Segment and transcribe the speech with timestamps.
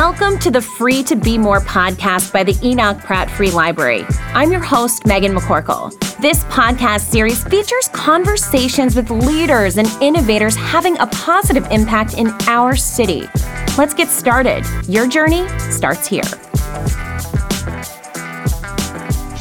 [0.00, 4.06] Welcome to the Free to Be More podcast by the Enoch Pratt Free Library.
[4.28, 5.90] I'm your host, Megan McCorkle.
[6.22, 12.76] This podcast series features conversations with leaders and innovators having a positive impact in our
[12.76, 13.28] city.
[13.76, 14.64] Let's get started.
[14.88, 16.24] Your journey starts here.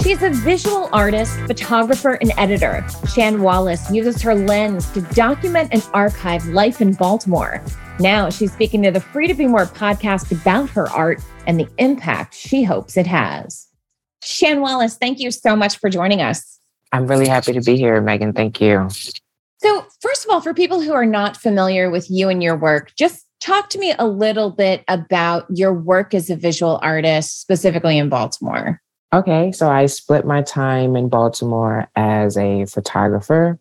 [0.03, 2.85] She's a visual artist, photographer, and editor.
[3.07, 7.63] Shan Wallace uses her lens to document and archive life in Baltimore.
[7.99, 11.67] Now she's speaking to the Free to Be More podcast about her art and the
[11.77, 13.67] impact she hopes it has.
[14.23, 16.59] Shan Wallace, thank you so much for joining us.
[16.93, 18.31] I'm really happy to be here, Megan.
[18.31, 18.87] Thank you.
[19.57, 22.93] So, first of all, for people who are not familiar with you and your work,
[22.95, 27.97] just talk to me a little bit about your work as a visual artist, specifically
[27.97, 28.81] in Baltimore.
[29.13, 33.59] Okay, so I split my time in Baltimore as a photographer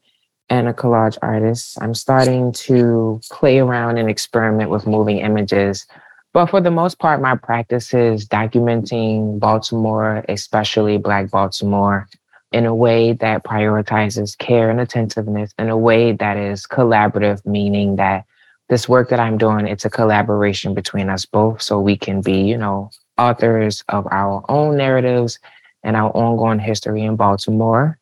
[0.50, 1.78] and a collage artist.
[1.80, 5.86] I'm starting to play around and experiment with moving images.
[6.32, 12.08] But for the most part, my practice is documenting Baltimore, especially Black Baltimore,
[12.52, 17.96] in a way that prioritizes care and attentiveness, in a way that is collaborative, meaning
[17.96, 18.24] that
[18.68, 22.42] this work that I'm doing, it's a collaboration between us both so we can be,
[22.42, 25.38] you know, authors of our own narratives
[25.82, 27.97] and our ongoing history in Baltimore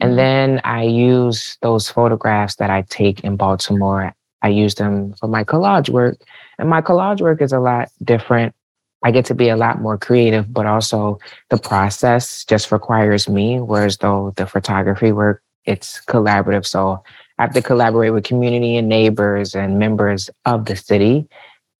[0.00, 0.16] and mm-hmm.
[0.16, 4.14] then I use those photographs that I take in Baltimore.
[4.42, 6.18] I use them for my collage work.
[6.58, 8.54] And my collage work is a lot different.
[9.02, 11.18] I get to be a lot more creative, but also
[11.50, 13.60] the process just requires me.
[13.60, 16.66] Whereas though the photography work, it's collaborative.
[16.66, 17.02] So
[17.38, 21.28] I have to collaborate with community and neighbors and members of the city.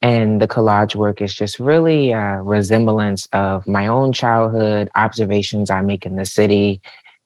[0.03, 5.81] And the collage work is just really a resemblance of my own childhood, observations I
[5.81, 6.81] make in the city,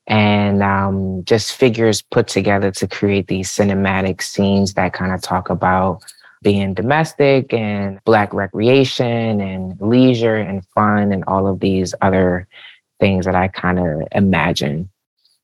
[0.07, 5.51] and um, just figures put together to create these cinematic scenes that kind of talk
[5.51, 6.03] about
[6.43, 12.49] being domestic and black recreation and leisure and fun and all of these other
[12.99, 14.91] things that I kind of imagine.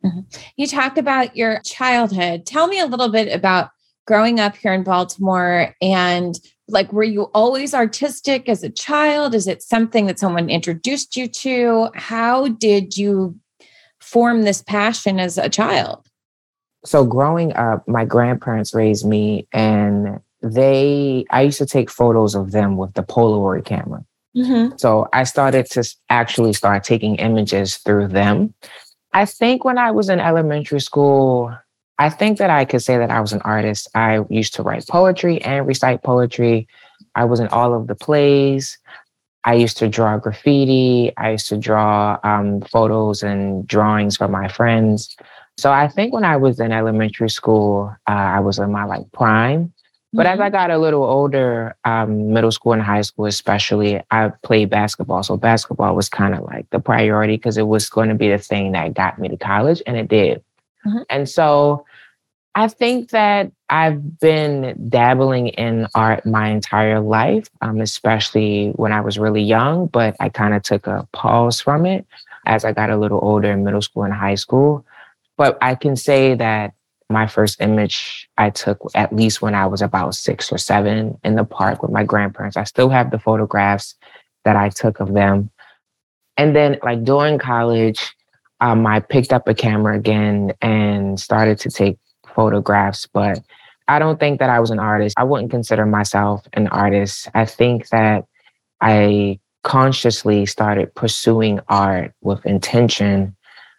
[0.05, 0.21] Mm-hmm.
[0.57, 2.47] You talked about your childhood.
[2.47, 3.71] Tell me a little bit about
[4.07, 6.39] growing up here in Baltimore and
[6.69, 11.29] like were you always artistic as a child is it something that someone introduced you
[11.29, 13.39] to how did you
[14.07, 16.07] form this passion as a child?
[16.85, 22.53] So growing up, my grandparents raised me and they I used to take photos of
[22.53, 24.05] them with the Polaroid camera.
[24.37, 24.77] Mm-hmm.
[24.77, 28.55] So I started to actually start taking images through them.
[29.13, 31.57] I think when I was in elementary school,
[31.99, 33.89] I think that I could say that I was an artist.
[33.95, 36.69] I used to write poetry and recite poetry.
[37.15, 38.79] I was in all of the plays.
[39.47, 41.13] I used to draw graffiti.
[41.17, 45.17] I used to draw um, photos and drawings for my friends.
[45.57, 49.11] So I think when I was in elementary school, uh, I was in my like
[49.13, 49.73] prime.
[50.13, 50.35] But mm-hmm.
[50.35, 50.53] as I mm-hmm.
[50.53, 55.23] got a little older, um, middle school and high school especially, I played basketball.
[55.23, 58.39] So basketball was kind of like the priority because it was going to be the
[58.39, 60.43] thing that got me to college, and it did.
[60.85, 61.03] Mm-hmm.
[61.09, 61.85] And so
[62.57, 69.03] I think that I've been dabbling in art my entire life, um, especially when I
[69.03, 72.07] was really young, but I kind of took a pause from it
[72.47, 74.87] as I got a little older in middle school and high school.
[75.37, 76.73] But I can say that
[77.11, 81.37] my first image I took at least when I was about six or seven in
[81.37, 82.57] the park with my grandparents.
[82.57, 83.95] I still have the photographs
[84.47, 85.51] that I took of them.
[86.39, 88.15] And then, like during college,
[88.63, 91.99] um, I picked up a camera again and started to take
[92.37, 93.41] photographs, but
[93.89, 95.15] I don't think that I was an artist.
[95.19, 97.29] I wouldn't consider myself an artist.
[97.35, 98.27] I think that
[98.81, 103.35] I consciously started pursuing art with intention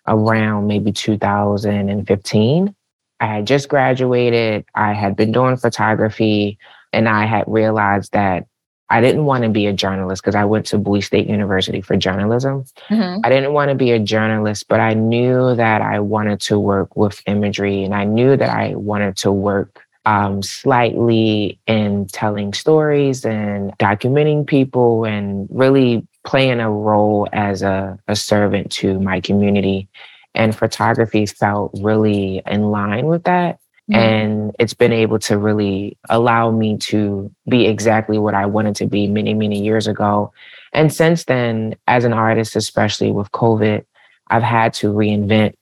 [0.08, 2.76] around maybe 2015.
[3.20, 6.58] I had just graduated, I had been doing photography,
[6.94, 8.48] and I had realized that
[8.90, 11.98] I didn't want to be a journalist because I went to Bowie State University for
[11.98, 12.64] journalism.
[12.90, 13.20] Mm-hmm.
[13.24, 16.96] I didn't want to be a journalist, but I knew that I wanted to work
[16.96, 23.26] with imagery and I knew that I wanted to work um, slightly in telling stories
[23.26, 29.90] and documenting people and really playing a role as a, a servant to my community.
[30.34, 33.60] And photography felt really in line with that.
[33.90, 34.00] Mm-hmm.
[34.00, 38.86] And it's been able to really allow me to be exactly what I wanted to
[38.88, 40.34] be many, many years ago.
[40.74, 43.86] And since then, as an artist, especially with COVID,
[44.30, 45.54] I've had to reinvent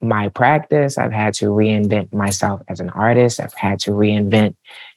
[0.00, 0.96] my practice.
[0.96, 3.40] I've had to reinvent myself as an artist.
[3.40, 4.54] I've had to reinvent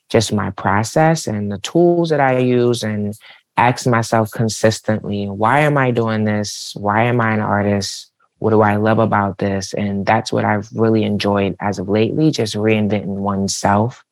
[0.08, 3.14] just my process and the tools that I use and
[3.56, 6.72] ask myself consistently, why am I doing this?
[6.76, 8.11] Why am I an artist?
[8.42, 9.72] What do I love about this?
[9.72, 14.04] And that's what I've really enjoyed as of lately, just reinventing oneself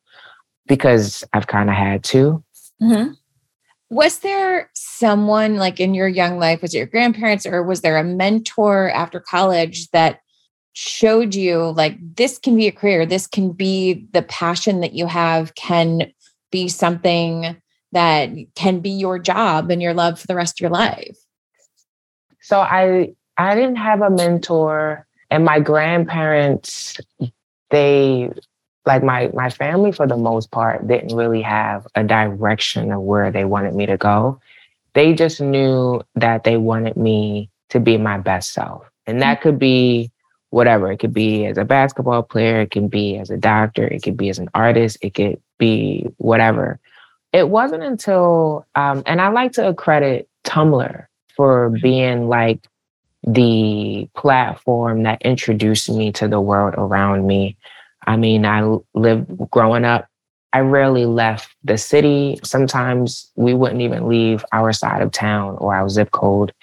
[0.67, 2.41] because I've kind of had to.
[2.81, 3.11] Mm-hmm.
[3.89, 7.97] Was there someone like in your young life, was it your grandparents or was there
[7.97, 10.21] a mentor after college that
[10.71, 15.07] showed you like this can be a career, this can be the passion that you
[15.07, 16.09] have, can
[16.51, 17.57] be something
[17.91, 21.17] that can be your job and your love for the rest of your life?
[22.39, 23.09] So I
[23.41, 26.99] I didn't have a mentor and my grandparents
[27.71, 28.29] they
[28.85, 33.31] like my my family for the most part didn't really have a direction of where
[33.31, 34.39] they wanted me to go.
[34.93, 38.83] They just knew that they wanted me to be my best self.
[39.07, 40.11] And that could be
[40.49, 40.91] whatever.
[40.91, 44.17] It could be as a basketball player, it can be as a doctor, it could
[44.17, 46.79] be as an artist, it could be whatever.
[47.31, 51.05] It wasn't until um, and I like to accredit Tumblr
[51.35, 52.67] for being like
[53.23, 57.55] the platform that introduced me to the world around me
[58.07, 60.07] I mean, I lived growing up,
[60.53, 62.39] I rarely left the city.
[62.43, 66.53] Sometimes we wouldn't even leave our side of town or our zip code.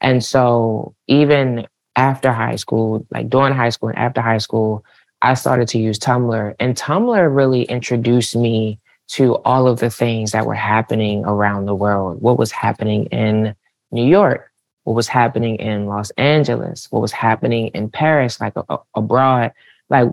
[0.00, 1.66] And so even
[1.96, 4.84] after high school, like during high school and after high school,
[5.22, 6.54] I started to use Tumblr.
[6.58, 8.78] And Tumblr really introduced me
[9.08, 12.20] to all of the things that were happening around the world.
[12.20, 13.54] What was happening in
[13.90, 14.49] New York?
[14.84, 16.88] What was happening in Los Angeles?
[16.90, 19.52] What was happening in Paris, like a, abroad?
[19.88, 20.08] Like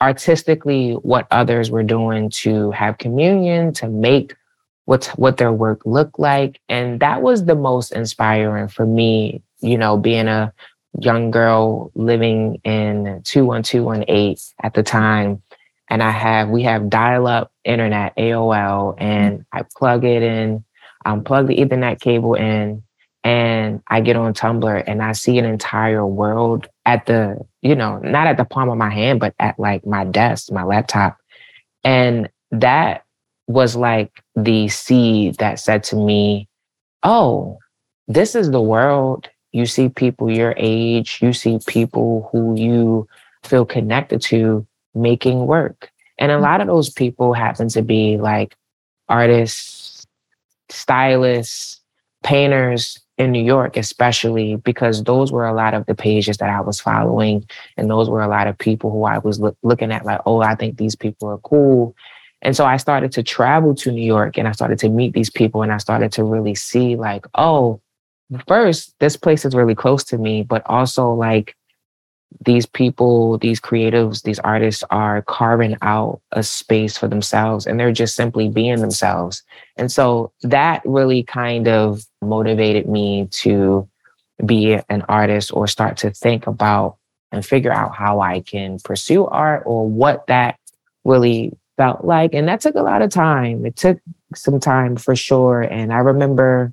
[0.00, 4.34] artistically what others were doing to have communion, to make
[4.84, 6.60] what what their work looked like.
[6.68, 10.52] And that was the most inspiring for me, you know, being a
[11.00, 15.42] young girl living in 21218 at the time.
[15.90, 20.64] And I have, we have dial up internet, AOL, and I plug it in,
[21.06, 22.82] um, plug the Ethernet cable in,
[23.24, 27.98] and I get on Tumblr and I see an entire world at the, you know,
[27.98, 31.18] not at the palm of my hand, but at like my desk, my laptop.
[31.84, 33.04] And that
[33.46, 36.48] was like the seed that said to me,
[37.02, 37.58] oh,
[38.06, 39.28] this is the world.
[39.52, 43.08] You see people your age, you see people who you
[43.42, 45.90] feel connected to making work.
[46.18, 46.42] And a mm.
[46.42, 48.56] lot of those people happen to be like
[49.08, 50.06] artists,
[50.68, 51.80] stylists,
[52.22, 56.60] painters, in New York, especially because those were a lot of the pages that I
[56.60, 57.44] was following.
[57.76, 60.54] And those were a lot of people who I was looking at, like, oh, I
[60.54, 61.96] think these people are cool.
[62.42, 65.30] And so I started to travel to New York and I started to meet these
[65.30, 67.80] people and I started to really see, like, oh,
[68.46, 71.56] first, this place is really close to me, but also, like,
[72.44, 77.92] these people, these creatives, these artists are carving out a space for themselves and they're
[77.92, 79.42] just simply being themselves.
[79.76, 83.88] And so that really kind of motivated me to
[84.44, 86.96] be an artist or start to think about
[87.32, 90.58] and figure out how I can pursue art or what that
[91.04, 92.34] really felt like.
[92.34, 93.66] And that took a lot of time.
[93.66, 93.98] It took
[94.34, 95.62] some time for sure.
[95.62, 96.72] And I remember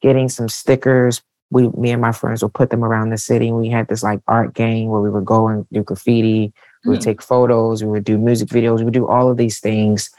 [0.00, 1.22] getting some stickers
[1.54, 3.48] we, me and my friends would put them around the city.
[3.48, 6.52] And we had this like art gang where we would go and do graffiti.
[6.84, 7.04] We would mm.
[7.04, 7.84] take photos.
[7.84, 8.78] We would do music videos.
[8.78, 10.10] We would do all of these things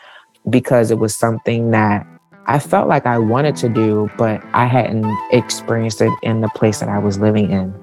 [0.50, 2.08] because it was something that
[2.48, 6.80] I felt like I wanted to do, but I hadn't experienced it in the place
[6.80, 7.74] that I was living in.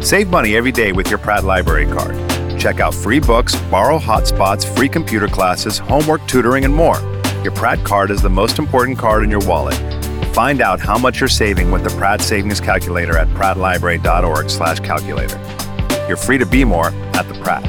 [0.00, 2.16] Save money every day with your Pratt Library card.
[2.60, 7.00] Check out free books, borrow hotspots, free computer classes, homework, tutoring, and more.
[7.42, 9.99] Your Pratt card is the most important card in your wallet
[10.32, 15.38] Find out how much you're saving with the Pratt Savings Calculator at prattlibrary.org slash calculator.
[16.06, 17.64] You're free to be more at the Pratt.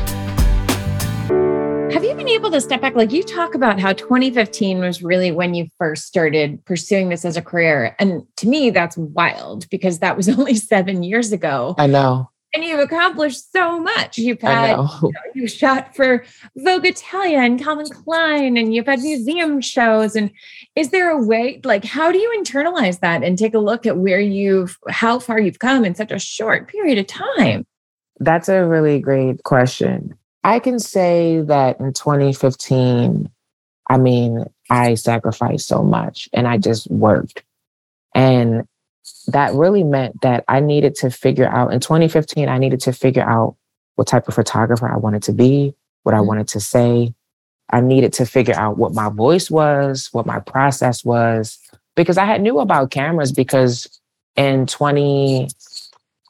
[1.91, 2.95] Have you been able to step back?
[2.95, 7.35] Like you talk about how 2015 was really when you first started pursuing this as
[7.35, 7.95] a career.
[7.99, 11.75] And to me, that's wild because that was only seven years ago.
[11.77, 14.17] I know and you've accomplished so much.
[14.17, 16.25] You've had you know, you shot for
[16.57, 20.15] Vogue Italia and Calvin Klein, and you've had museum shows.
[20.15, 20.31] And
[20.75, 23.97] is there a way, like, how do you internalize that and take a look at
[23.97, 27.65] where you've, how far you've come in such a short period of time?
[28.19, 30.17] That's a really great question.
[30.43, 33.29] I can say that in 2015,
[33.89, 37.43] I mean, I sacrificed so much and I just worked.
[38.13, 38.67] And
[39.27, 43.23] that really meant that I needed to figure out in 2015, I needed to figure
[43.23, 43.55] out
[43.95, 46.27] what type of photographer I wanted to be, what I mm-hmm.
[46.27, 47.13] wanted to say.
[47.69, 51.57] I needed to figure out what my voice was, what my process was,
[51.95, 53.99] because I had knew about cameras because
[54.35, 55.47] in 20,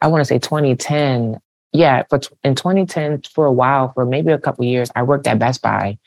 [0.01, 1.40] I want to say 2010,
[1.74, 5.40] yeah, but in 2010, for a while, for maybe a couple years, I worked at
[5.40, 5.98] Best Buy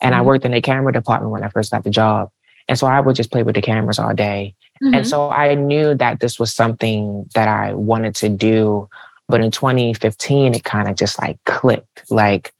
[0.00, 0.20] and mm-hmm.
[0.20, 2.30] I worked in the camera department when I first got the job.
[2.68, 4.54] And so I would just play with the cameras all day.
[4.82, 4.94] Mm-hmm.
[4.94, 8.88] And so I knew that this was something that I wanted to do.
[9.28, 12.52] But in 2015, it kind of just like clicked like,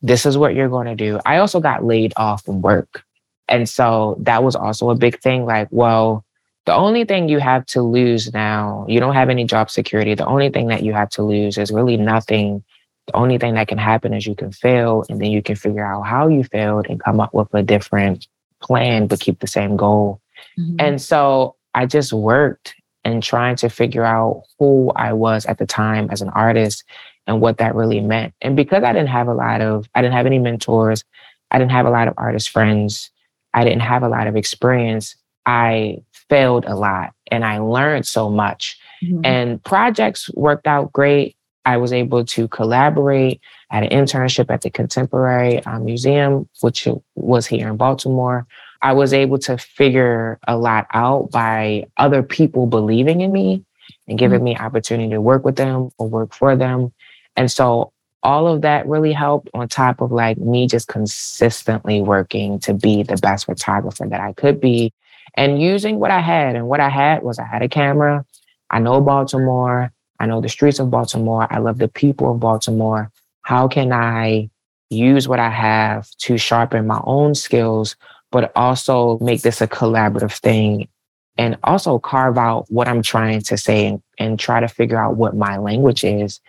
[0.00, 1.20] this is what you're going to do.
[1.26, 3.04] I also got laid off from work.
[3.48, 5.44] and so that was also a big thing.
[5.44, 6.24] Like, well,
[6.66, 10.14] the only thing you have to lose now, you don't have any job security.
[10.14, 12.62] The only thing that you have to lose is really nothing.
[13.06, 15.84] The only thing that can happen is you can fail and then you can figure
[15.84, 18.28] out how you failed and come up with a different
[18.60, 20.20] plan, but keep the same goal.
[20.58, 20.76] Mm-hmm.
[20.78, 25.66] And so I just worked and trying to figure out who I was at the
[25.66, 26.84] time as an artist
[27.26, 28.34] and what that really meant.
[28.40, 31.04] And because I didn't have a lot of, I didn't have any mentors,
[31.50, 33.10] I didn't have a lot of artist friends,
[33.54, 35.14] I didn't have a lot of experience,
[35.46, 38.78] I failed a lot and I learned so much.
[39.02, 39.20] Mm-hmm.
[39.24, 41.36] And projects worked out great.
[41.64, 43.40] I was able to collaborate.
[43.70, 48.46] I had an internship at the Contemporary uh, Museum, which was here in Baltimore.
[48.80, 53.64] I was able to figure a lot out by other people believing in me
[54.06, 54.44] and giving mm-hmm.
[54.44, 56.92] me opportunity to work with them or work for them.
[57.36, 57.92] And so
[58.22, 63.02] all of that really helped on top of like me just consistently working to be
[63.02, 64.92] the best photographer that I could be
[65.34, 66.56] and using what I had.
[66.56, 68.24] And what I had was I had a camera.
[68.70, 69.92] I know Baltimore.
[70.20, 71.46] I know the streets of Baltimore.
[71.50, 73.10] I love the people of Baltimore.
[73.42, 74.50] How can I
[74.90, 77.94] use what I have to sharpen my own skills,
[78.30, 80.88] but also make this a collaborative thing
[81.36, 85.16] and also carve out what I'm trying to say and, and try to figure out
[85.16, 86.40] what my language is.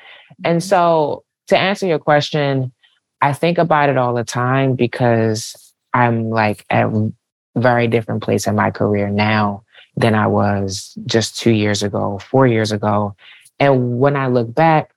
[0.44, 0.68] And mm-hmm.
[0.68, 2.74] so to answer your question,
[3.22, 7.12] I think about it all the time because I'm like at a
[7.56, 9.64] very different place in my career now
[9.96, 13.16] than I was just two years ago, four years ago.
[13.60, 14.92] And when I look back,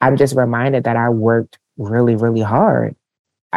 [0.00, 2.94] I'm just reminded that I worked really, really hard.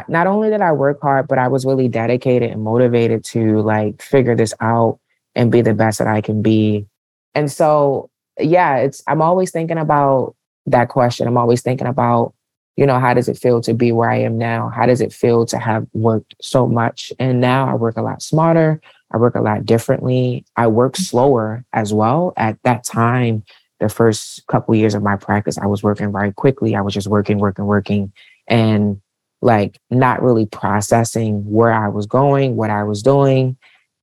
[0.08, 4.02] Not only did I work hard, but I was really dedicated and motivated to like
[4.02, 5.00] figure this out
[5.36, 6.88] and be the best that I can be.
[7.36, 10.36] And so, yeah, it's, I'm always thinking about
[10.66, 11.28] that question.
[11.28, 12.34] I'm always thinking about,
[12.76, 14.70] you know, how does it feel to be where I am now?
[14.70, 17.12] How does it feel to have worked so much?
[17.20, 18.82] And now I work a lot smarter.
[19.12, 20.46] I work a lot differently.
[20.56, 22.34] I work slower as well.
[22.38, 23.44] At that time,
[23.80, 26.76] the first couple years of my practice, I was working very quickly.
[26.76, 28.12] I was just working, working, working,
[28.48, 29.02] and
[29.42, 33.58] like not really processing where I was going, what I was doing.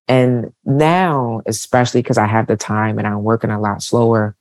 [0.06, 4.36] And now, especially because I have the time and I'm working a lot slower,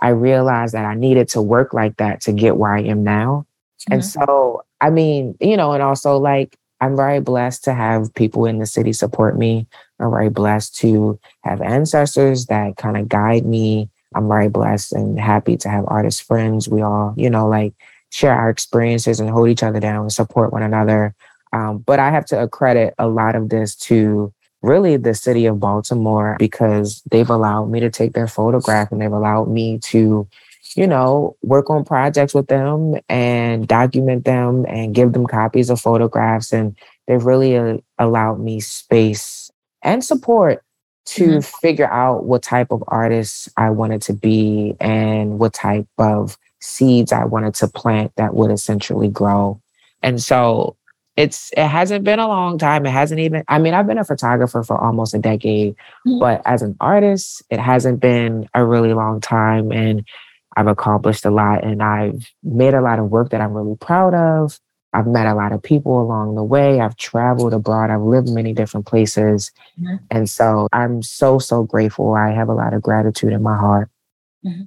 [0.00, 3.46] I realized that I needed to work like that to get where I am now.
[3.82, 3.92] Mm-hmm.
[3.94, 8.46] And so, I mean, you know, and also like I'm very blessed to have people
[8.46, 9.66] in the city support me.
[9.98, 13.90] I'm very blessed to have ancestors that kind of guide me.
[14.14, 16.68] I'm very blessed and happy to have artist friends.
[16.68, 17.74] We all, you know, like
[18.10, 21.14] share our experiences and hold each other down and support one another.
[21.52, 25.60] Um, but I have to accredit a lot of this to really the city of
[25.60, 30.28] Baltimore because they've allowed me to take their photograph and they've allowed me to,
[30.76, 35.80] you know, work on projects with them and document them and give them copies of
[35.80, 36.52] photographs.
[36.52, 36.76] And
[37.06, 39.50] they've really uh, allowed me space
[39.82, 40.62] and support
[41.06, 41.58] to mm-hmm.
[41.60, 47.12] figure out what type of artist I wanted to be and what type of seeds
[47.12, 49.60] I wanted to plant that would essentially grow.
[50.02, 50.76] And so
[51.16, 52.86] it's it hasn't been a long time.
[52.86, 55.74] It hasn't even I mean, I've been a photographer for almost a decade,
[56.06, 56.18] mm-hmm.
[56.18, 60.04] but as an artist, it hasn't been a really long time and
[60.56, 64.14] I've accomplished a lot and I've made a lot of work that I'm really proud
[64.14, 64.58] of.
[64.92, 66.80] I've met a lot of people along the way.
[66.80, 67.90] I've traveled abroad.
[67.90, 69.52] I've lived many different places.
[69.80, 69.96] Mm-hmm.
[70.10, 72.14] And so I'm so, so grateful.
[72.14, 73.88] I have a lot of gratitude in my heart.
[74.44, 74.62] Mm-hmm.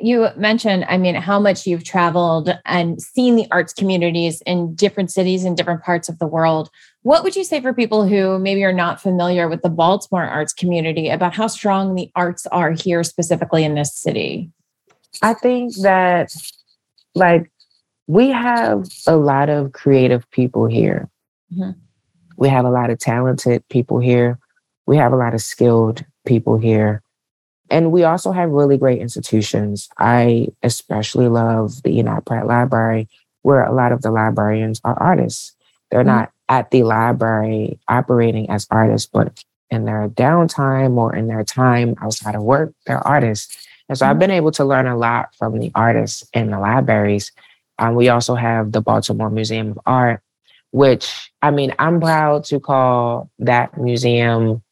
[0.00, 5.12] You mentioned, I mean, how much you've traveled and seen the arts communities in different
[5.12, 6.70] cities in different parts of the world.
[7.02, 10.52] What would you say for people who maybe are not familiar with the Baltimore arts
[10.52, 14.50] community about how strong the arts are here, specifically in this city?
[15.22, 16.34] I think that,
[17.14, 17.50] like,
[18.08, 21.08] we have a lot of creative people here.
[21.52, 21.78] Mm-hmm.
[22.36, 24.38] We have a lot of talented people here.
[24.86, 27.01] We have a lot of skilled people here.
[27.72, 29.88] And we also have really great institutions.
[29.98, 33.08] I especially love the Enoch Pratt Library,
[33.40, 35.56] where a lot of the librarians are artists.
[35.90, 36.08] They're mm-hmm.
[36.08, 41.94] not at the library operating as artists, but in their downtime or in their time
[42.02, 43.66] outside of work, they're artists.
[43.88, 44.10] And so mm-hmm.
[44.10, 47.32] I've been able to learn a lot from the artists in the libraries.
[47.78, 50.20] Um, we also have the Baltimore Museum of Art,
[50.72, 54.62] which I mean, I'm proud to call that museum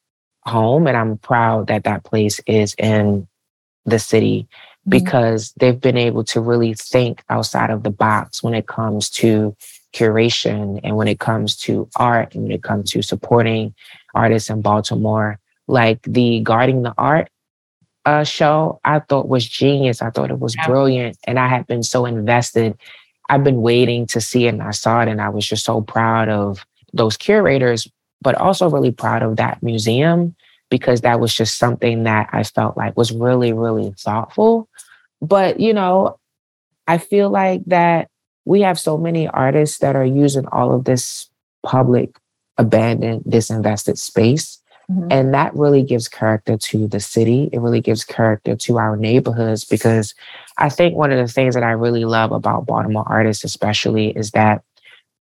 [0.45, 3.27] home and i'm proud that that place is in
[3.85, 4.91] the city mm-hmm.
[4.91, 9.55] because they've been able to really think outside of the box when it comes to
[9.93, 13.75] curation and when it comes to art and when it comes to supporting
[14.15, 15.39] artists in baltimore.
[15.67, 17.29] Like the guarding the art
[18.07, 20.01] uh, show i thought was genius.
[20.01, 22.77] I thought it was brilliant and i had been so invested.
[23.29, 25.83] I've been waiting to see it and i saw it and i was just so
[25.83, 27.87] proud of those curators
[28.23, 30.35] but also really proud of that museum
[30.71, 34.69] because that was just something that I felt like was really, really thoughtful.
[35.21, 36.19] But, you know,
[36.87, 38.09] I feel like that
[38.45, 41.29] we have so many artists that are using all of this
[41.63, 42.17] public,
[42.57, 44.59] abandoned, disinvested space.
[44.91, 45.09] Mm-hmm.
[45.11, 47.49] And that really gives character to the city.
[47.53, 50.15] It really gives character to our neighborhoods because
[50.59, 54.33] I think one of the things that I really love about Baltimore artists, especially, is
[54.33, 54.63] that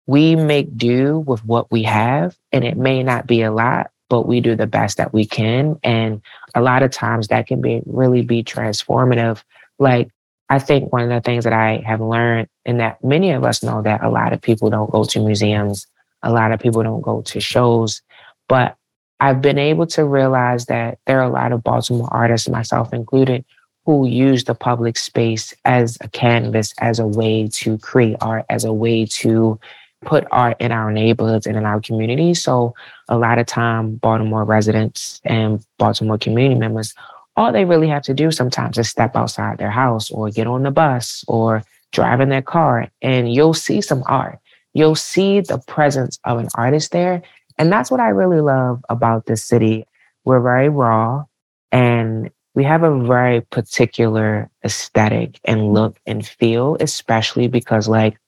[0.08, 2.36] we make do with what we have.
[2.50, 5.78] And it may not be a lot, but we do the best that we can.
[5.84, 6.22] And
[6.54, 9.42] a lot of times that can be really be transformative.
[9.78, 10.08] Like,
[10.48, 13.62] I think one of the things that I have learned, and that many of us
[13.62, 15.86] know that a lot of people don't go to museums,
[16.22, 18.00] a lot of people don't go to shows,
[18.48, 18.76] but
[19.20, 23.44] I've been able to realize that there are a lot of Baltimore artists, myself included,
[23.84, 28.64] who use the public space as a canvas, as a way to create art, as
[28.64, 29.60] a way to
[30.04, 32.42] put art in our neighborhoods and in our communities.
[32.42, 32.74] So
[33.08, 36.94] a lot of time, Baltimore residents and Baltimore community members,
[37.36, 40.62] all they really have to do sometimes is step outside their house or get on
[40.62, 41.62] the bus or
[41.92, 44.38] drive in their car and you'll see some art.
[44.74, 47.22] You'll see the presence of an artist there.
[47.56, 49.86] And that's what I really love about this city.
[50.24, 51.24] We're very raw
[51.72, 58.18] and we have a very particular aesthetic and look and feel, especially because like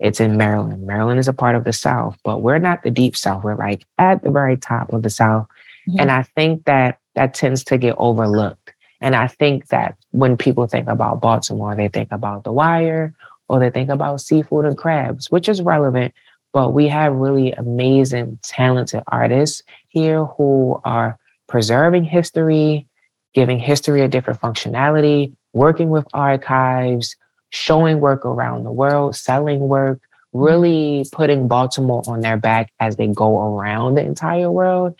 [0.00, 0.86] it's in Maryland.
[0.86, 3.44] Maryland is a part of the South, but we're not the deep South.
[3.44, 5.46] We're like at the very top of the South.
[5.88, 6.00] Mm-hmm.
[6.00, 8.72] And I think that that tends to get overlooked.
[9.02, 13.14] And I think that when people think about Baltimore, they think about The Wire
[13.48, 16.14] or they think about seafood and crabs, which is relevant.
[16.52, 22.86] But we have really amazing, talented artists here who are preserving history,
[23.34, 27.16] giving history a different functionality, working with archives,
[27.50, 30.00] showing work around the world, selling work,
[30.32, 34.94] really putting Baltimore on their back as they go around the entire world.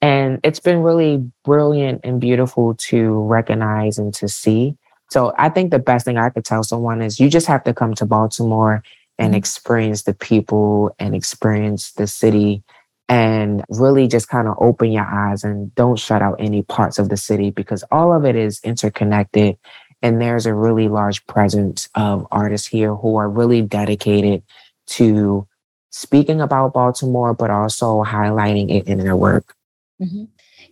[0.00, 4.76] And it's been really brilliant and beautiful to recognize and to see.
[5.10, 7.74] So I think the best thing I could tell someone is you just have to
[7.74, 8.82] come to Baltimore
[9.18, 9.38] and mm-hmm.
[9.38, 12.62] experience the people and experience the city
[13.08, 17.10] and really just kind of open your eyes and don't shut out any parts of
[17.10, 19.58] the city because all of it is interconnected
[20.04, 24.42] and there's a really large presence of artists here who are really dedicated
[24.86, 25.48] to
[25.88, 29.56] speaking about Baltimore, but also highlighting it in their work.
[30.02, 30.24] Mm-hmm.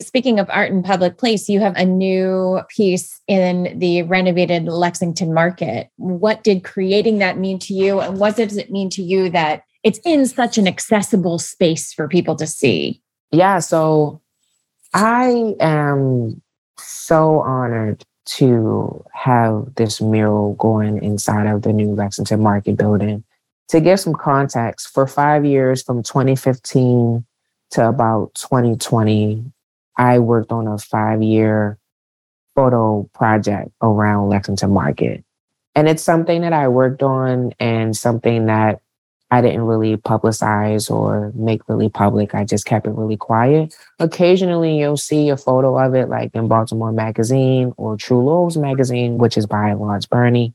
[0.02, 5.32] Speaking of art in public place, you have a new piece in the renovated Lexington
[5.32, 5.88] Market.
[5.96, 8.00] What did creating that mean to you?
[8.00, 12.06] And what does it mean to you that it's in such an accessible space for
[12.06, 13.00] people to see?
[13.30, 14.20] Yeah, so
[14.92, 16.42] I am
[16.76, 23.24] so honored to have this mural going inside of the new Lexington Market building.
[23.68, 27.24] To give some context, for five years from 2015
[27.70, 29.44] to about 2020,
[29.96, 31.78] I worked on a five year
[32.54, 35.24] photo project around Lexington Market.
[35.74, 38.82] And it's something that I worked on and something that
[39.32, 42.34] I didn't really publicize or make really public.
[42.34, 43.74] I just kept it really quiet.
[43.98, 49.16] Occasionally, you'll see a photo of it, like in Baltimore Magazine or True Laurels Magazine,
[49.16, 50.52] which is by Lawrence Burney.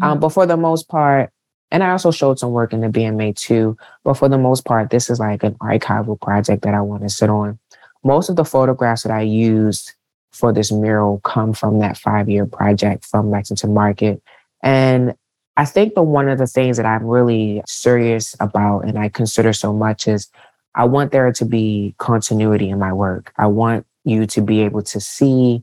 [0.00, 0.20] Um, mm-hmm.
[0.20, 1.32] but for the most part,
[1.72, 3.76] and I also showed some work in the BMA too.
[4.04, 7.08] But for the most part, this is like an archival project that I want to
[7.08, 7.58] sit on.
[8.04, 9.92] Most of the photographs that I used
[10.30, 14.22] for this mural come from that five year project from Lexington Market.
[14.62, 15.16] And
[15.56, 19.52] I think the one of the things that I'm really serious about and I consider
[19.52, 20.30] so much is
[20.74, 23.32] I want there to be continuity in my work.
[23.36, 25.62] I want you to be able to see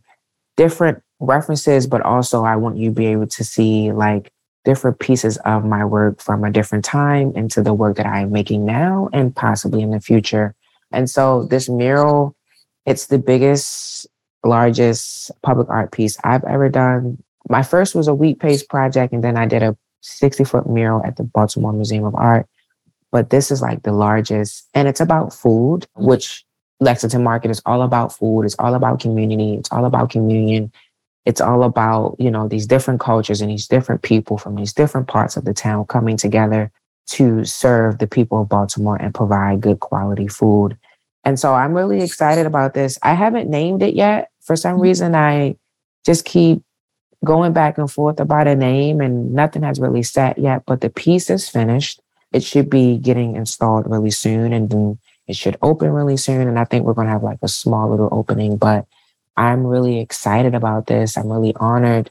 [0.58, 4.32] different references, but also I want you to be able to see like
[4.66, 8.32] different pieces of my work from a different time into the work that I am
[8.32, 10.54] making now and possibly in the future.
[10.92, 12.36] And so this mural,
[12.86, 14.08] it's the biggest,
[14.44, 17.24] largest public art piece I've ever done.
[17.50, 21.04] My first was a wheat paste project, and then I did a 60 foot mural
[21.06, 22.48] at the Baltimore Museum of Art.
[23.12, 26.46] But this is like the largest, and it's about food, which
[26.80, 28.44] Lexington Market is all about food.
[28.44, 29.56] It's all about community.
[29.56, 30.72] It's all about communion.
[31.26, 35.08] It's all about, you know, these different cultures and these different people from these different
[35.08, 36.72] parts of the town coming together
[37.08, 40.78] to serve the people of Baltimore and provide good quality food.
[41.24, 42.98] And so I'm really excited about this.
[43.02, 44.30] I haven't named it yet.
[44.42, 44.84] For some mm-hmm.
[44.84, 45.58] reason, I
[46.06, 46.62] just keep
[47.26, 50.90] going back and forth about a name and nothing has really set yet, but the
[50.90, 52.00] piece is finished.
[52.32, 56.48] It should be getting installed really soon and then it should open really soon.
[56.48, 58.86] And I think we're going to have like a small little opening, but
[59.36, 61.18] I'm really excited about this.
[61.18, 62.10] I'm really honored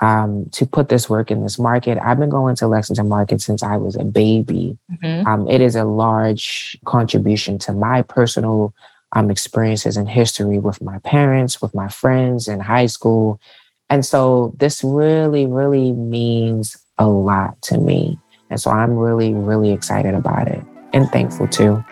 [0.00, 1.98] um, to put this work in this market.
[2.02, 4.76] I've been going to Lexington Market since I was a baby.
[4.92, 5.26] Mm-hmm.
[5.26, 8.74] Um, it is a large contribution to my personal
[9.12, 13.40] um, experiences and history with my parents, with my friends in high school.
[13.88, 18.18] And so this really, really means a lot to me.
[18.50, 21.84] And so I'm really, really excited about it and thankful too.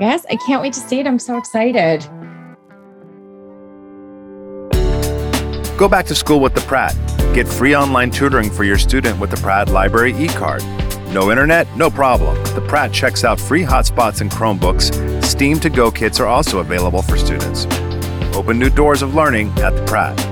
[0.00, 1.06] Yes, I can't wait to see it.
[1.06, 2.06] I'm so excited.
[5.78, 6.94] Go back to school with the Pratt.
[7.34, 10.62] Get free online tutoring for your student with the Pratt Library e-card.
[11.12, 11.66] No internet?
[11.76, 12.42] No problem.
[12.54, 15.24] The Pratt checks out free hotspots and Chromebooks.
[15.24, 17.66] Steam to Go kits are also available for students.
[18.36, 20.31] Open new doors of learning at the Pratt.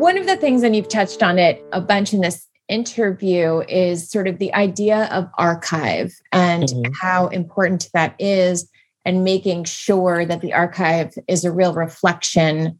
[0.00, 4.10] One of the things, and you've touched on it a bunch in this interview, is
[4.10, 6.90] sort of the idea of archive and mm-hmm.
[7.02, 8.66] how important that is
[9.04, 12.78] and making sure that the archive is a real reflection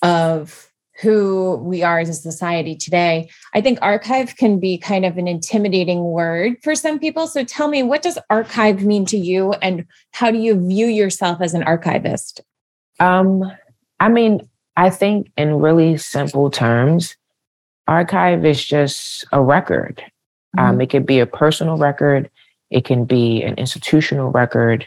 [0.00, 3.28] of who we are as a society today.
[3.52, 7.26] I think archive can be kind of an intimidating word for some people.
[7.26, 11.42] So tell me, what does archive mean to you and how do you view yourself
[11.42, 12.40] as an archivist?
[12.98, 13.42] Um,
[14.00, 17.16] I mean, I think in really simple terms,
[17.86, 20.02] archive is just a record.
[20.56, 20.74] Um, mm-hmm.
[20.74, 22.30] Um, it could be a personal record,
[22.70, 24.86] it can be an institutional record,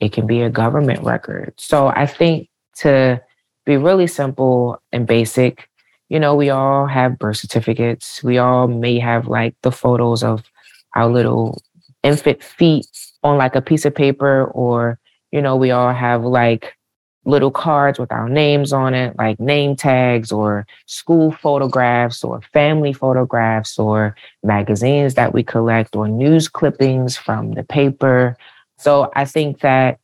[0.00, 1.54] it can be a government record.
[1.58, 3.20] So I think to
[3.66, 5.68] be really simple and basic,
[6.08, 8.22] you know, we all have birth certificates.
[8.22, 10.42] We all may have like the photos of
[10.96, 11.62] our little
[12.02, 12.86] infant feet
[13.22, 14.98] on like a piece of paper, or,
[15.30, 16.76] you know, we all have like
[17.24, 22.92] little cards with our names on it, like name tags or school photographs or family
[22.92, 28.36] photographs or magazines that we collect or news clippings from the paper.
[28.78, 29.98] So I think that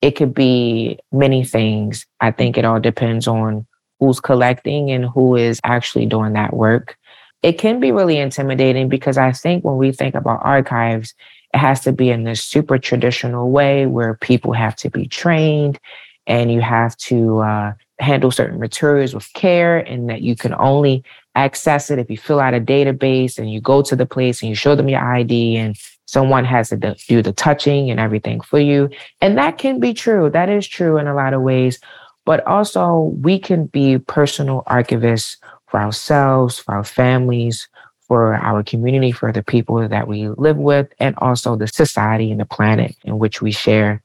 [0.00, 2.06] it could be many things.
[2.20, 3.66] I think it all depends on
[4.00, 6.96] who's collecting and who is actually doing that work.
[7.42, 11.14] It can be really intimidating because I think when we think about archives,
[11.52, 15.78] it has to be in this super traditional way where people have to be trained
[16.26, 21.04] and you have to uh, handle certain materials with care and that you can only
[21.34, 24.48] access it if you fill out a database and you go to the place and
[24.48, 28.58] you show them your ID and someone has to do the touching and everything for
[28.58, 28.88] you.
[29.20, 30.30] And that can be true.
[30.30, 31.78] That is true in a lot of ways.
[32.26, 37.68] But also, we can be personal archivists for ourselves, for our families,
[38.06, 42.40] for our community, for the people that we live with, and also the society and
[42.40, 44.02] the planet in which we share.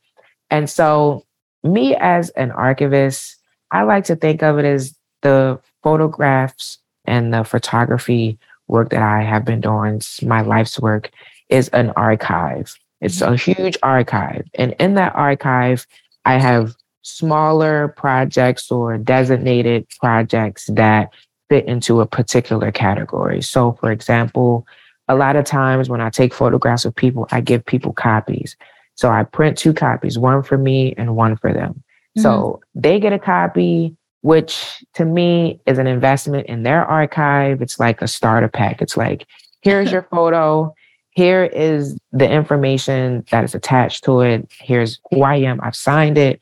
[0.50, 1.26] And so,
[1.64, 3.38] me as an archivist,
[3.72, 9.24] I like to think of it as the photographs and the photography work that I
[9.24, 11.10] have been doing, my life's work,
[11.50, 12.76] is an archive.
[13.02, 13.64] It's a mm-hmm.
[13.64, 14.46] huge archive.
[14.56, 15.86] And in that archive,
[16.26, 21.10] I have smaller projects or designated projects that
[21.50, 23.42] fit into a particular category.
[23.42, 24.68] So, for example,
[25.08, 28.56] a lot of times when I take photographs of people, I give people copies.
[29.00, 31.72] So I print two copies, one for me and one for them.
[31.72, 32.22] Mm-hmm.
[32.22, 37.62] So they get a copy, which to me is an investment in their archive.
[37.62, 38.82] It's like a starter pack.
[38.82, 39.26] It's like,
[39.62, 40.76] here's your photo.
[41.12, 44.52] Here is the information that is attached to it.
[44.60, 45.62] Here's who I am.
[45.64, 46.42] I've signed it.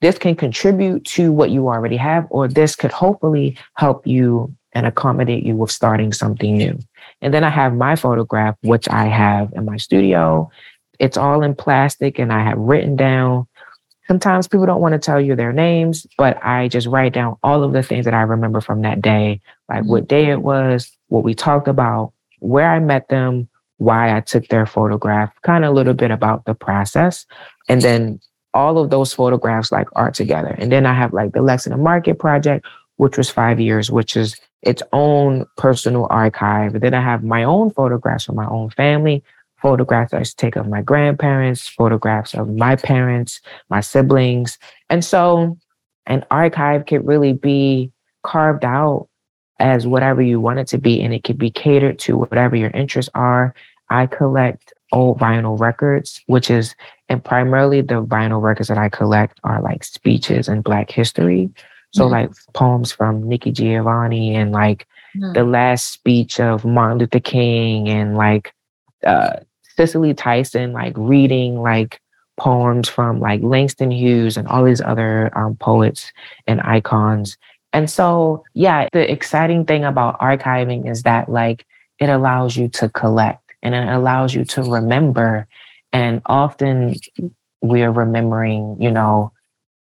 [0.00, 4.86] This can contribute to what you already have, or this could hopefully help you and
[4.86, 6.76] accommodate you with starting something new.
[7.20, 10.50] And then I have my photograph, which I have in my studio.
[11.02, 13.48] It's all in plastic, and I have written down.
[14.06, 17.64] Sometimes people don't want to tell you their names, but I just write down all
[17.64, 21.24] of the things that I remember from that day, like what day it was, what
[21.24, 25.74] we talked about, where I met them, why I took their photograph, kind of a
[25.74, 27.26] little bit about the process.
[27.68, 28.20] And then
[28.54, 30.54] all of those photographs like are together.
[30.56, 32.64] And then I have like the Lexington Market Project,
[32.96, 36.74] which was five years, which is its own personal archive.
[36.74, 39.24] And then I have my own photographs from my own family,
[39.62, 44.58] photographs I used to take of my grandparents, photographs of my parents, my siblings.
[44.90, 45.56] And so
[46.06, 47.92] an archive could really be
[48.24, 49.08] carved out
[49.60, 52.70] as whatever you want it to be, and it could be catered to whatever your
[52.70, 53.54] interests are.
[53.90, 56.74] I collect old vinyl records, which is,
[57.08, 61.50] and primarily the vinyl records that I collect are like speeches and Black history.
[61.94, 62.12] So, mm-hmm.
[62.12, 65.32] like poems from Nikki Giovanni and like mm-hmm.
[65.34, 68.52] the last speech of Martin Luther King and like
[69.06, 69.40] uh,
[69.76, 72.00] Cicely Tyson, like reading like
[72.36, 76.12] poems from like Langston Hughes and all these other um, poets
[76.46, 77.36] and icons.
[77.72, 81.66] And so, yeah, the exciting thing about archiving is that like
[81.98, 85.46] it allows you to collect and it allows you to remember.
[85.92, 86.96] And often
[87.60, 89.32] we are remembering, you know,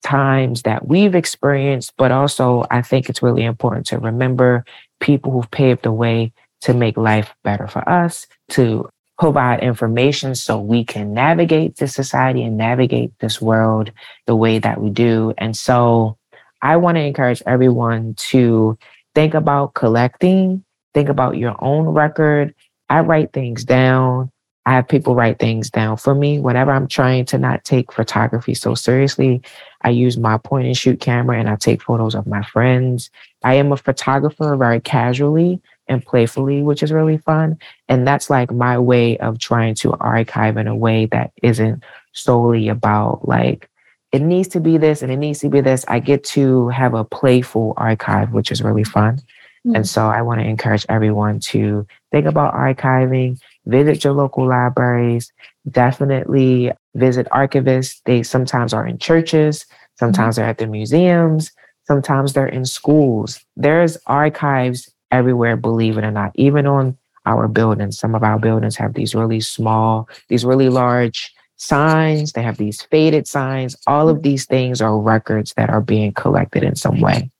[0.04, 4.64] times that we've experienced, but also I think it's really important to remember
[5.00, 10.60] people who've paved the way to make life better for us, to provide information so
[10.60, 13.92] we can navigate this society and navigate this world
[14.26, 15.34] the way that we do.
[15.38, 16.18] And so
[16.62, 18.78] I want to encourage everyone to
[19.14, 22.54] think about collecting, think about your own record.
[22.90, 24.32] I write things down.
[24.68, 28.56] I have people write things down for me whenever I'm trying to not take photography
[28.56, 29.44] so seriously.
[29.84, 33.12] I use my point and shoot camera and I take photos of my friends.
[33.44, 37.58] I am a photographer very casually and playfully, which is really fun.
[37.88, 42.68] And that's like my way of trying to archive in a way that isn't solely
[42.70, 43.70] about like,
[44.12, 45.86] it needs to be this and it needs to be this.
[45.88, 49.18] I get to have a playful archive, which is really fun.
[49.66, 49.76] Mm-hmm.
[49.76, 55.34] And so I want to encourage everyone to think about archiving, visit your local libraries,
[55.70, 58.02] definitely visit archivists.
[58.06, 60.42] They sometimes are in churches, sometimes mm-hmm.
[60.42, 61.52] they're at the museums,
[61.86, 63.44] sometimes they're in schools.
[63.58, 67.98] There's archives everywhere, believe it or not, even on our buildings.
[67.98, 72.34] Some of our buildings have these really small, these really large signs.
[72.34, 73.76] They have these faded signs.
[73.88, 77.32] All of these things are records that are being collected in some way.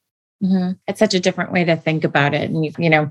[0.42, 0.72] Mm-hmm.
[0.88, 2.50] It's such a different way to think about it.
[2.50, 3.10] And, you, you know,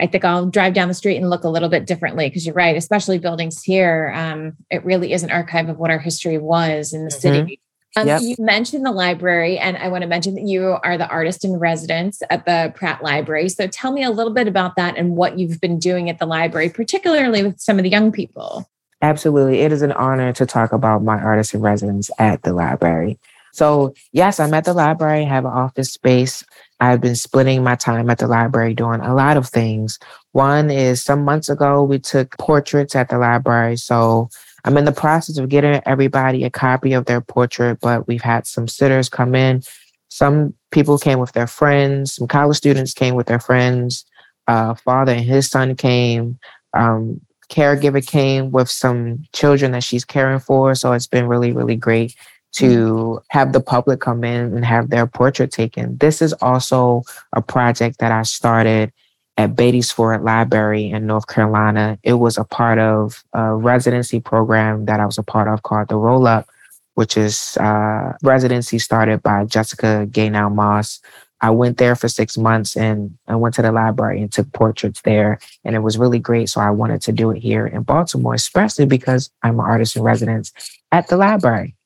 [0.00, 2.54] I think I'll drive down the street and look a little bit differently because you're
[2.54, 4.12] right, especially buildings here.
[4.14, 7.20] Um, it really is an archive of what our history was in the mm-hmm.
[7.20, 7.60] city.
[7.96, 8.20] Um, yep.
[8.22, 11.56] You mentioned the library, and I want to mention that you are the artist in
[11.56, 13.48] residence at the Pratt Library.
[13.48, 16.26] So tell me a little bit about that and what you've been doing at the
[16.26, 18.68] library, particularly with some of the young people.
[19.00, 19.60] Absolutely.
[19.60, 23.18] It is an honor to talk about my artist in residence at the library.
[23.52, 26.44] So, yes, I'm at the library, have an office space.
[26.80, 29.98] I've been splitting my time at the library doing a lot of things.
[30.32, 33.76] One is some months ago, we took portraits at the library.
[33.76, 34.28] So,
[34.68, 38.46] I'm in the process of getting everybody a copy of their portrait, but we've had
[38.46, 39.62] some sitters come in.
[40.10, 44.04] Some people came with their friends, some college students came with their friends.
[44.46, 46.38] Uh, father and his son came.
[46.74, 47.18] Um,
[47.50, 50.74] caregiver came with some children that she's caring for.
[50.74, 52.14] So it's been really, really great
[52.56, 55.96] to have the public come in and have their portrait taken.
[55.96, 58.92] This is also a project that I started
[59.38, 61.96] at Beatties Ford Library in North Carolina.
[62.02, 65.88] It was a part of a residency program that I was a part of called
[65.88, 66.48] the Roll Up,
[66.94, 71.00] which is uh, residency started by Jessica Gaynelle Moss.
[71.40, 75.02] I went there for six months and I went to the library and took portraits
[75.02, 75.38] there.
[75.64, 76.48] And it was really great.
[76.48, 80.02] So I wanted to do it here in Baltimore, especially because I'm an artist in
[80.02, 80.52] residence
[80.90, 81.76] at the library.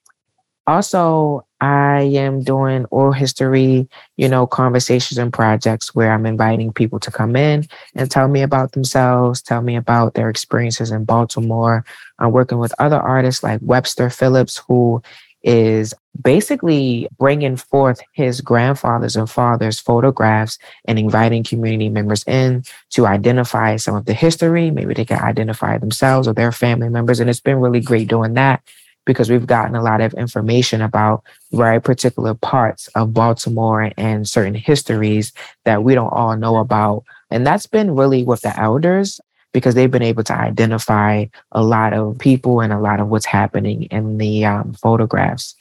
[0.67, 6.99] Also, I am doing oral history, you know, conversations and projects where I'm inviting people
[6.99, 11.85] to come in and tell me about themselves, tell me about their experiences in Baltimore.
[12.19, 15.05] I'm working with other artists like Webster Phillips, who
[15.45, 23.07] is basically bringing forth his grandfathers and fathers' photographs and inviting community members in to
[23.07, 24.73] identify some of the history.
[24.73, 27.21] Maybe they can identify themselves or their family members.
[27.21, 28.65] And it's been really great doing that
[29.05, 34.55] because we've gotten a lot of information about very particular parts of Baltimore and certain
[34.55, 35.33] histories
[35.65, 37.05] that we don't all know about.
[37.31, 39.21] And that's been really with the elders
[39.53, 43.27] because they've been able to identify a lot of people and a lot of what's
[43.27, 45.55] happening in the um, photographs.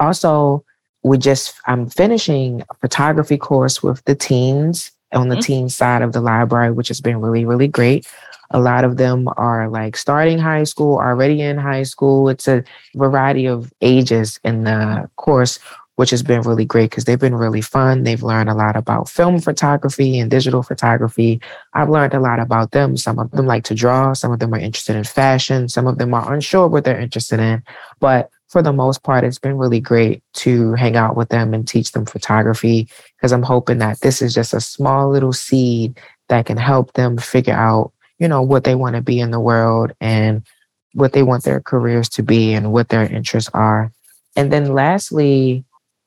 [0.00, 0.64] Also,
[1.02, 5.42] we just, I'm finishing a photography course with the teens on the mm-hmm.
[5.42, 8.06] teen side of the library, which has been really, really great.
[8.50, 12.28] A lot of them are like starting high school, already in high school.
[12.28, 15.58] It's a variety of ages in the course,
[15.96, 18.02] which has been really great because they've been really fun.
[18.02, 21.40] They've learned a lot about film photography and digital photography.
[21.72, 22.96] I've learned a lot about them.
[22.96, 25.98] Some of them like to draw, some of them are interested in fashion, some of
[25.98, 27.62] them are unsure what they're interested in.
[27.98, 31.66] But for the most part, it's been really great to hang out with them and
[31.66, 36.46] teach them photography because I'm hoping that this is just a small little seed that
[36.46, 39.92] can help them figure out you know, what they want to be in the world
[40.00, 40.42] and
[40.94, 43.92] what they want their careers to be and what their interests are.
[44.34, 45.64] And then lastly,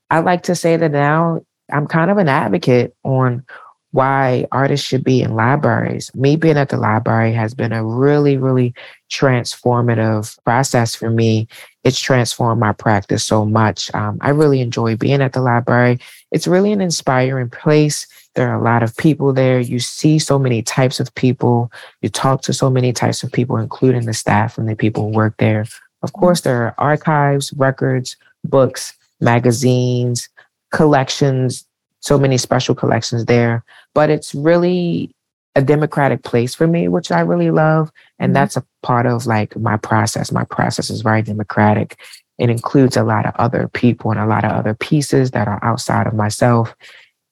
[0.10, 1.42] I like to say that now
[1.72, 3.46] I'm kind of an advocate on
[3.92, 6.14] why artists should be in libraries.
[6.14, 8.74] Me being at the library has been a really, really
[9.10, 11.48] transformative process for me.
[11.84, 13.94] It's transformed my practice so much.
[13.96, 16.00] Um, I really enjoy being at the library.
[16.32, 18.06] It's really an inspiring place.
[18.36, 19.60] There are a lot of people there.
[19.60, 21.72] You see so many types of people.
[22.02, 25.18] You talk to so many types of people, including the staff and the people who
[25.18, 25.66] work there.
[26.04, 30.30] Of course, there are archives, records, books, magazines,
[30.72, 31.66] collections,
[32.00, 33.64] so many special collections there.
[33.94, 35.14] But it's really
[35.56, 37.92] a democratic place for me, which I really love.
[38.20, 38.34] And mm-hmm.
[38.36, 40.32] that's a part of like my process.
[40.32, 41.98] My process is very democratic.
[42.38, 45.60] it includes a lot of other people and a lot of other pieces that are
[45.62, 46.74] outside of myself.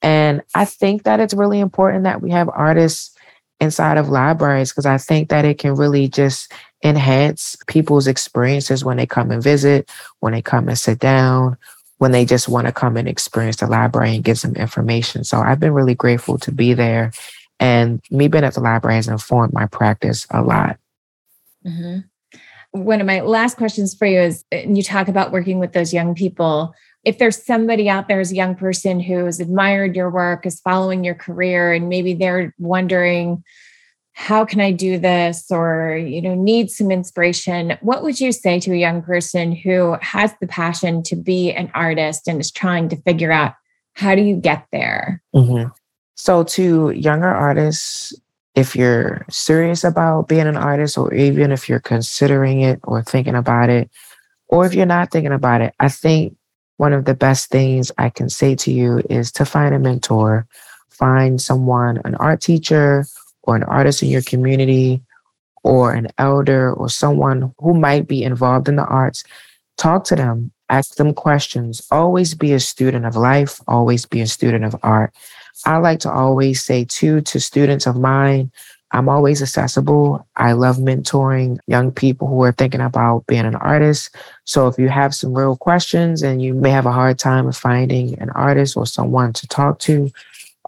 [0.02, 3.16] And I think that it's really important that we have artists
[3.60, 6.52] inside of libraries because I think that it can really just
[6.84, 11.56] enhance people's experiences when they come and visit, when they come and sit down,
[11.98, 15.24] when they just want to come and experience the library and get some information.
[15.24, 17.12] So I've been really grateful to be there.
[17.60, 20.78] And me being at the library has informed my practice a lot.
[21.66, 22.00] Mm-hmm.
[22.70, 26.14] One of my last questions for you is you talk about working with those young
[26.14, 26.74] people.
[27.04, 31.04] If there's somebody out there as a young person who's admired your work, is following
[31.04, 33.44] your career, and maybe they're wondering,
[34.18, 38.58] how can I do this or, you know, need some inspiration, what would you say
[38.58, 42.88] to a young person who has the passion to be an artist and is trying
[42.88, 43.54] to figure out
[43.94, 45.22] how do you get there?
[45.36, 45.68] Mm-hmm.
[46.16, 48.12] So, to younger artists,
[48.56, 53.36] if you're serious about being an artist, or even if you're considering it or thinking
[53.36, 53.88] about it,
[54.48, 56.36] or if you're not thinking about it, I think
[56.78, 60.46] one of the best things I can say to you is to find a mentor,
[60.88, 63.04] find someone, an art teacher
[63.42, 65.02] or an artist in your community
[65.64, 69.24] or an elder or someone who might be involved in the arts,
[69.76, 71.86] talk to them, ask them questions.
[71.90, 75.12] Always be a student of life, always be a student of art.
[75.66, 78.52] I like to always say, too, to students of mine,
[78.92, 80.26] I'm always accessible.
[80.36, 84.14] I love mentoring young people who are thinking about being an artist.
[84.44, 88.18] So if you have some real questions and you may have a hard time finding
[88.18, 90.10] an artist or someone to talk to,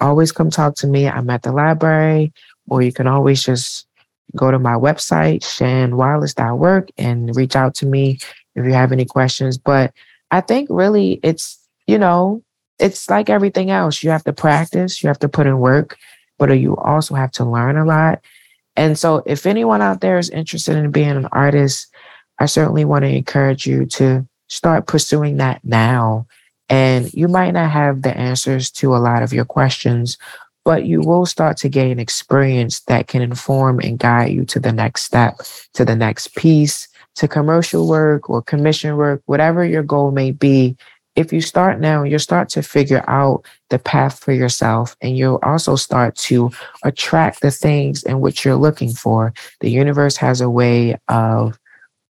[0.01, 1.09] always come talk to me.
[1.09, 2.33] I'm at the library
[2.69, 3.87] or you can always just
[4.37, 8.19] go to my website, shanwallace.work, and reach out to me
[8.55, 9.59] if you have any questions.
[9.59, 9.93] But
[10.31, 12.43] I think really it's, you know,
[12.79, 14.03] it's like everything else.
[14.03, 15.97] You have to practice, you have to put in work,
[16.41, 18.21] but you also have to learn a lot.
[18.75, 21.87] And so if anyone out there is interested in being an artist,
[22.39, 26.27] I certainly want to encourage you to start pursuing that now.
[26.71, 30.17] And you might not have the answers to a lot of your questions,
[30.65, 34.73] but you will start to gain experience that can inform and guide you to the
[34.73, 35.41] next step,
[35.75, 40.77] to the next piece, to commercial work or commission work, whatever your goal may be.
[41.17, 45.41] If you start now, you'll start to figure out the path for yourself and you'll
[45.43, 46.51] also start to
[46.85, 49.35] attract the things in which you're looking for.
[49.61, 51.59] The universe has a way of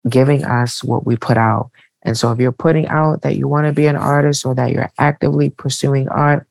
[0.10, 1.72] giving us what we put out.
[2.04, 4.72] And so if you're putting out that you want to be an artist or that
[4.72, 6.48] you're actively pursuing art,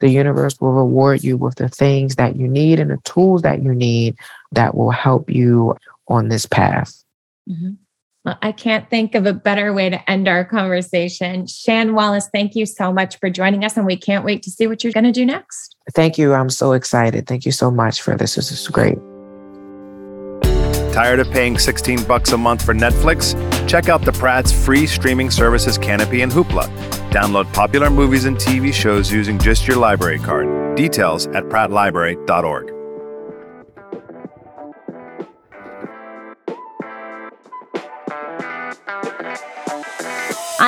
[0.00, 3.62] the universe will reward you with the things that you need and the tools that
[3.62, 4.16] you need
[4.52, 5.76] that will help you
[6.08, 7.04] on this path.
[7.48, 7.72] Mm-hmm.
[8.28, 11.46] Well, I can't think of a better way to end our conversation.
[11.46, 14.66] Shan Wallace, thank you so much for joining us, and we can't wait to see
[14.66, 15.76] what you're going to do next.
[15.94, 16.34] Thank you.
[16.34, 17.26] I'm so excited.
[17.26, 18.34] Thank you so much for this.
[18.34, 18.98] This is great.
[20.92, 23.32] Tired of paying 16 bucks a month for Netflix?
[23.66, 26.68] Check out the Pratt's free streaming services Kanopy and Hoopla.
[27.10, 30.76] Download popular movies and TV shows using just your library card.
[30.76, 32.77] Details at prattlibrary.org.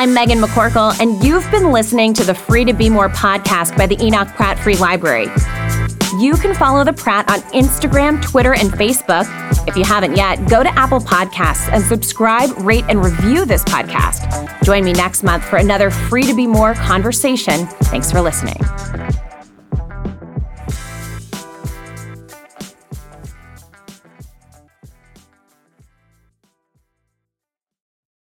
[0.00, 3.86] I'm Meghan McCorkell, and you've been listening to the Free to Be More podcast by
[3.86, 5.26] the Enoch Pratt Free Library.
[6.18, 9.26] You can follow the Pratt on Instagram, Twitter, and Facebook.
[9.68, 14.62] If you haven't yet, go to Apple Podcasts and subscribe, rate, and review this podcast.
[14.62, 17.66] Join me next month for another Free to Be More conversation.
[17.66, 18.56] Thanks for listening.